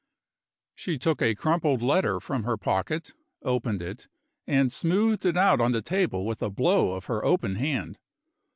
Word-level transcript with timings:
She 0.73 0.97
took 0.97 1.21
a 1.21 1.35
crumpled 1.35 1.83
letter 1.83 2.19
from 2.19 2.41
her 2.41 2.57
pocket, 2.57 3.13
opened 3.43 3.83
it, 3.83 4.07
and 4.47 4.71
smoothed 4.71 5.27
it 5.27 5.37
out 5.37 5.61
on 5.61 5.73
the 5.73 5.81
table 5.83 6.25
with 6.25 6.41
a 6.41 6.49
blow 6.49 6.95
of 6.95 7.05
her 7.05 7.23
open 7.23 7.57
hand. 7.57 7.99